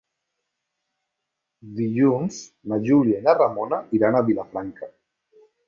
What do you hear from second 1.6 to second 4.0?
Dilluns na Júlia i na Ramona